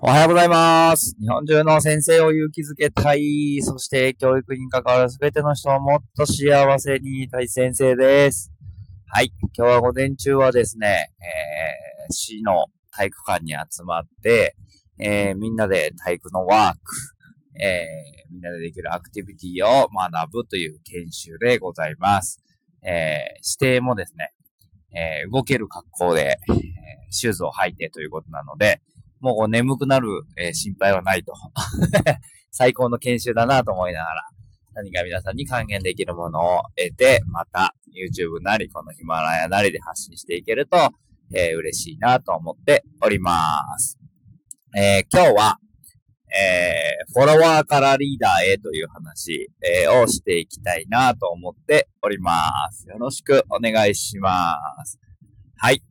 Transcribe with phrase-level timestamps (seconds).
[0.00, 1.16] おはようございます。
[1.20, 3.58] 日本中の先生を勇気づけたい。
[3.62, 8.52] そして教育に関わるすべての人をもっと幸せにたい先生です。
[9.06, 9.32] はい。
[9.56, 14.54] 今日は午前中はですね、えー、市の体育館に集まって、
[15.00, 16.80] えー、みんなで体育のワーク、
[17.60, 22.40] えー、みんなでできるアクティビティを学ぶという研修でございます。
[22.82, 24.32] えー、指定もですね、
[24.92, 28.80] えー、動ける格好で、えーシューズを履いてということなので、
[29.20, 31.32] もう眠くなる、えー心配はないと。
[32.50, 34.28] 最高の研修だなと思いながら、
[34.74, 40.76] 何か皆さんに還元できるものを得て、また YouTube なり、このヒマラヤなりで発信していけると、
[41.34, 43.98] えー嬉しいなと思っております。
[44.76, 45.58] えー今日は、
[46.36, 52.88] えーフォロワーからリーダーへという話、えーをしていきたいなと思っております。
[52.88, 54.98] よろしくお願いします。
[55.56, 55.82] はい。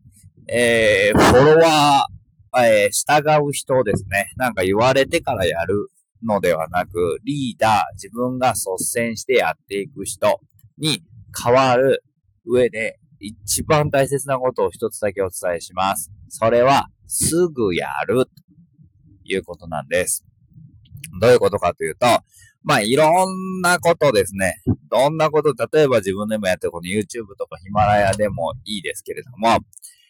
[0.47, 2.16] えーフォロワー、
[2.65, 4.31] えー従う人ですね。
[4.35, 5.89] なんか言われてからやる
[6.23, 10.39] のではなく、リーダー、自分が率先してやっていく人
[10.77, 11.03] に
[11.43, 12.03] 変わる
[12.45, 16.11] 上で、一番大切なことを一つだけお伝えします。
[16.29, 18.31] それは、すぐやる、と
[19.25, 20.25] いうことなんです。
[21.19, 22.05] どういうことかというと、
[22.63, 24.61] まあ、いろんなことですね。
[24.89, 29.57] どんなこと、例えば自分でもやってるこの YouTube とかヒマラヤでもいいですけれども、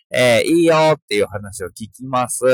[0.09, 2.45] えーいいよっていう話を聞きます。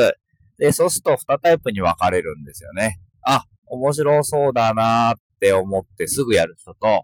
[0.58, 3.00] で、そうすると2タイプに分かれるんですよね。
[3.22, 7.04] あ、面白そうだなーって思ってすぐやる人と、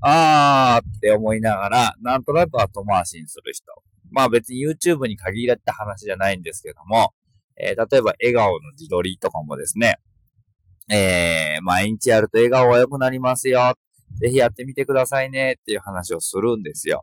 [0.00, 3.64] あーって思いながら、なんとなく後回しにする人。
[4.10, 7.12] まあ別に YouTube に限られた話じゃないんですけども、
[7.56, 9.96] えー例えば笑顔の自撮りとかもですね、
[10.90, 13.74] えー毎日やると笑顔が良くなりますよ。
[14.20, 17.02] ぜひやってみてくださいねっていう話をするんですよ。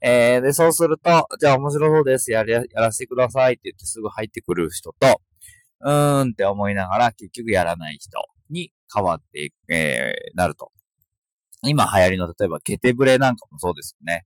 [0.00, 2.30] えー、で、そうすると、じゃあ面白そうです。
[2.30, 5.20] やり、やらせてくださいって言ってすぐ入ってくる人と、
[5.80, 8.10] うーんって思いながら結局やらない人
[8.50, 10.70] に変わっていく、えー、なると。
[11.62, 14.24] 今流行りの、例えば、ケテブレなんかもそうですよね。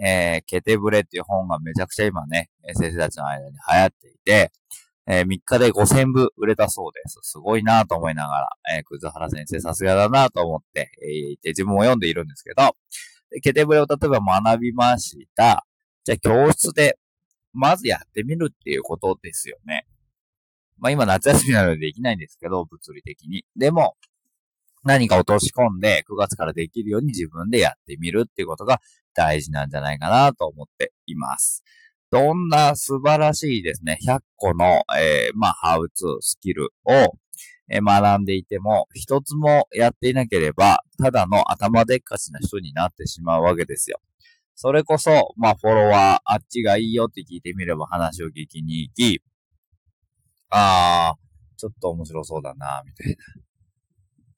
[0.00, 4.52] えー、ケテブレっていう本がめちゃくちゃ今ね、先生たちの間に流行っていて、
[5.10, 7.18] えー3日で5000部売れたそうです。
[7.22, 12.76] すごいなと思いながら、えー、くずはら先生さすがだなと思って、えーいて自分も読んでいるんですけど、
[13.42, 15.66] ケテブレを例えば学びました。
[16.04, 16.98] じゃあ教室で、
[17.52, 19.86] まずやってみるっていうことですよね。
[20.78, 23.44] まあ今夏休みなのでできないんですけど、物理的に。
[23.56, 23.96] でも、
[24.84, 28.80] 何か落とし込んで9月からできるように自分でやってみるっていうことが
[29.14, 31.64] 大事なんじゃないかなと思っています。
[32.10, 37.18] どんな素晴らしいですね、100個の、えーまあ、ハウツー、スキルを、
[37.70, 44.00] 学んでいても、一つもやっていなければ、ただの頭でっかちな人になってしまうわけですよ。
[44.54, 49.22] それこそ、まあ、フォロワー、あっちがいいよって聞いてみれば話を聞きに行き、
[50.50, 53.16] あー、ちょっと面白そうだな、みたいな。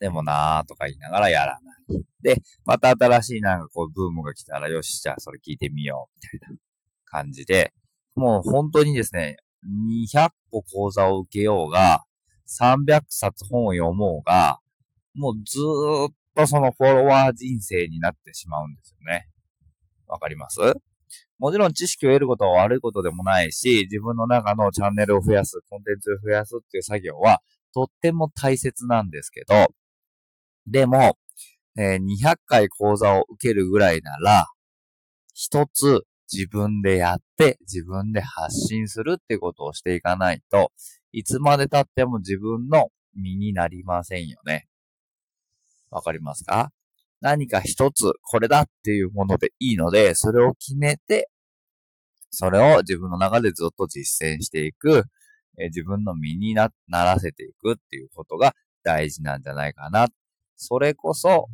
[0.01, 2.03] でもなーとか言いながらやらない。
[2.23, 6.59] で、また新しいなんかこうブームが来たら、よし、じゃあそれ聞いてみよう、みたいな
[7.05, 7.73] 感じで、
[8.15, 9.37] もう本当にですね、
[10.15, 12.05] 200個講座を受けようが、
[12.59, 14.59] 300冊本を読もうが、
[15.15, 19.29] もうずーっとそのフォロワー人生になってしまうんですよね。
[20.07, 20.59] わかります？
[21.39, 27.41] もちろん知識を得ることは悪いことでもないし、自分の中のチャンネルを増やす、コンテンツを増やすっていう作業は
[27.73, 29.69] とっても大切なんですけど、
[30.67, 31.17] でも、
[31.79, 34.47] えー200回講座を受けるぐらいなら、
[35.35, 40.71] 一つ自分でやって自分で発信するってことをしていかないと、
[41.13, 44.67] いつまで経っても自分の身になりませんよね。
[45.91, 46.71] わかりますか？
[47.21, 51.29] 何か一つこれだっていうものでいいので、それを決めて、
[52.31, 55.05] それを自分の中でずっと実践していく、
[55.59, 58.55] え自分の身に、ならせていくっていうことが
[58.85, 60.09] 大事なんじゃないかな。
[60.57, 61.49] それこそ、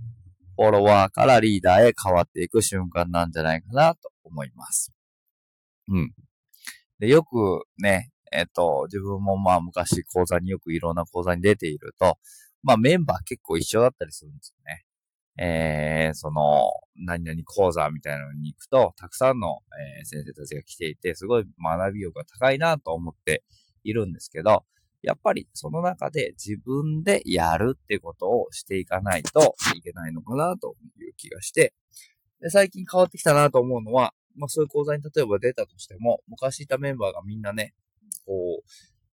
[0.57, 4.93] フォロワーからリーダーへ変わっていく瞬間なんじゃないかなと思います。
[5.89, 6.13] うん。
[6.99, 12.19] で、よくね、えっ、と、自分もまあ昔講座によくいろんな講座に出ていると、
[12.63, 14.85] まあメンバー結構一緒だったりするんですよね。
[15.39, 19.59] えー、その、何々講座みたいなのに行くと、たくさんの、
[19.99, 23.43] えー先生たちが来ていて、すごい学び欲が高いなと思って
[23.85, 24.65] いるんですけど、
[25.03, 31.75] やっぱりその中で自分でやるってことをしていかないといけないのかなという気がして、
[32.41, 37.75] で最近変わってきたなと思うのは、まあそういう講座に例えば出たとしても、昔いたメンバーがみんなね、
[38.27, 38.69] こう、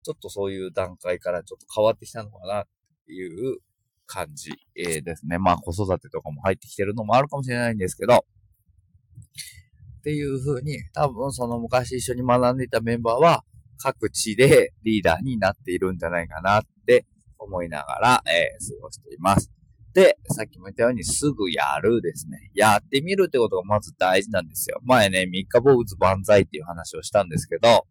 [0.03, 2.65] ちょっとそういう段階からちょっと変わってきたのかなっ
[3.07, 3.59] ていう
[4.07, 5.39] 感じ、えーですね。
[5.39, 13.45] まあ子育てとかも入ってきてるのもあるかもしれないんですけど、っていう風に、多分その昔一緒に学んでいたメンバーは、
[13.79, 17.07] 各地でリーダーになっているんじゃないかなって
[17.39, 19.56] 思いながら、えー、過ごしています。
[19.97, 22.51] で、さっきも言ったようにすぐやるですね。
[22.53, 24.79] やってみるってことがまず大事なんですよ。
[24.85, 27.87] 前ね、三日坊主万歳っていう話をしたんですけど、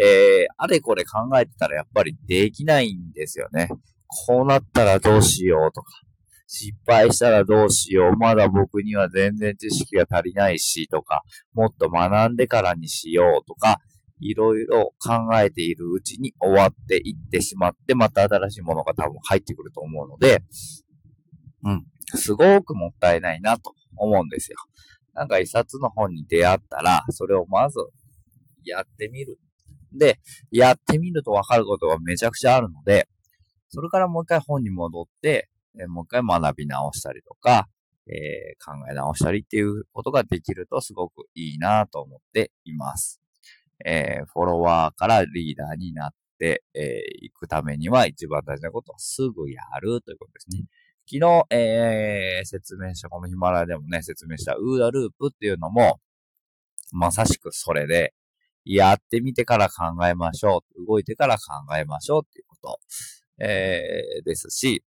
[0.00, 3.68] えー、あれこれ考えてたらやっぱりできないんですよね。
[4.06, 5.90] こうなったらどうしようとか、
[6.46, 13.80] 失敗したらどうしよう、まだ僕には全然知識が足りないしとか、もっと学んでからにしようとか、
[14.20, 20.44] いろいろ考えているうちに終わっていってしまって、また新しいものが多分入ってくると思うので、
[21.64, 21.86] うん。
[22.14, 24.58] すごくもったいないなと思うんですよ。
[25.14, 27.78] なんか一冊の本に出会ったら、それをまず
[28.64, 29.38] やってみる。
[29.92, 30.18] で、
[30.50, 33.08] やってみるとわかることがめちゃくちゃあるので、
[33.68, 35.48] それからもう一回本に戻って、
[35.88, 37.68] もう一回学び直したりとか、
[38.06, 43.20] えー、考え直したりっていうことができるとすごくいいなと思っています。
[43.84, 50.66] えー、フォロワーからリーダーになってい、えー、くためには一番大事なことはすぐやるということですね。
[51.12, 55.98] 昨日、えー、説明した、このヒマラヤでもね、説明したウーダループっていうのも、
[56.92, 58.14] まさしくそれで、
[58.64, 60.86] やってみてから考えましょう。
[60.86, 61.42] 動いてから考
[61.76, 62.80] えましょうっていうこと、
[63.44, 64.84] えー、ですし、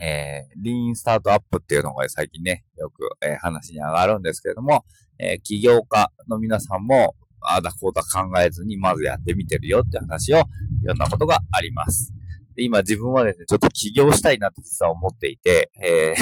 [0.00, 4.84] えー、リーンスタートアップっていうのが最近ね、よく、えー、話に上がるんですけれども、
[5.20, 12.12] えー、起業家の皆さんも、あだこうだ考えずにまずやってみてるよって話を、いろんなことがあります。
[12.54, 16.14] で、今自分はですね、ちょっと起業したいなって実は思っていて、え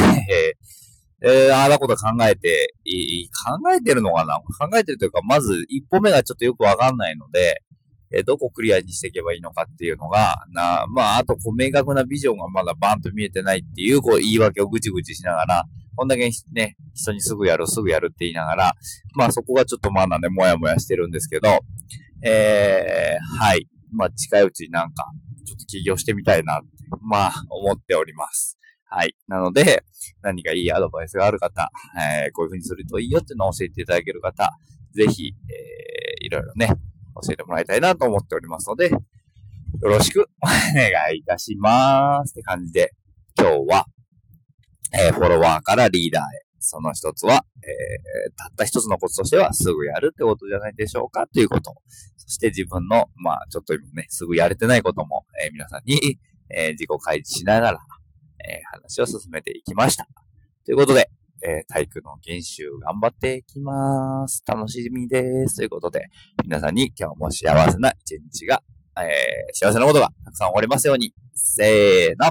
[1.25, 4.41] ー、えー、ああだこと考えて、い考えてるのかな？
[4.41, 7.63] 考えてるというか、まず一歩目がちょっとよくわかんないので、
[8.15, 15.65] え、どこクリアにしていけばいいのかっていうのが、な、まあ、あと、こう、明確なビジョンがまだバンと見えてないっていう、こう、言い訳をぐちぐちしながら、
[15.97, 18.75] こんだけね、人にすぐやる、すぐやるって言いながら、
[19.15, 21.61] まあそこがちょっとまだね、もやもやしてるんですけど、
[22.23, 23.67] えー、はい。
[23.93, 25.07] まあ近いうちになんか、
[25.45, 26.67] ちょっと起業してみたいなって、
[27.01, 28.59] まあ、思っております。
[28.85, 29.17] はい。
[29.27, 29.85] なので、
[30.23, 34.51] 何かいいアドバイスがある方、えー、こういう風にするといいよっていうのを教えていただける方、
[34.95, 36.69] ぜひ、えー、いろいろね、
[37.25, 38.99] 教えてもらいたいなと思っておりますので、よ
[39.81, 42.93] ろしくお願いいたしますって感じで、
[43.39, 43.87] 今日は、
[44.93, 46.27] えー、フォロワーからリーダーへ、
[46.59, 51.75] その一つは、えー、たった一つのコツとしては、すぐやるってことじゃないでしょうかということ。
[52.27, 56.19] そして自分の、まあ、ちょっと今ね、すぐやれてないことも、えー、皆さんに、
[56.51, 57.79] えー、自己開示しながら、
[58.49, 60.07] えー、話を進めていきました。
[60.65, 61.11] ということで、
[61.45, 64.45] え、体育の研修頑張っていきます。
[64.47, 65.57] 楽しみです。
[65.57, 66.07] ということで、
[66.45, 68.63] 皆さんに今日も幸せな一日が、
[68.97, 71.13] え、幸せなことがたくさん終わりますように。
[71.35, 72.31] せーの。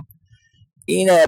[0.88, 1.26] いいね